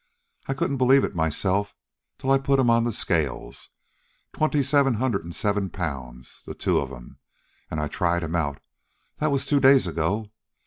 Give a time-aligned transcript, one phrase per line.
[0.47, 1.75] I couldn't believe it myself,
[2.17, 3.69] till I put 'em on the scales.
[4.33, 7.19] Twenty seven hundred an' seven pounds, the two of 'em.
[7.69, 8.59] An' I tried 'em out
[9.19, 10.31] that was two days ago.